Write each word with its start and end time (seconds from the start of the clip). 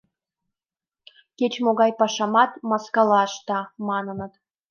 Кеч-могай 1.37 1.91
пашамат 1.99 2.51
маскала 2.69 3.21
ышта!»— 3.29 3.59
маныныт. 3.87 4.33